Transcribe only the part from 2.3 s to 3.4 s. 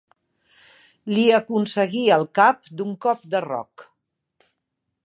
cap d'un cop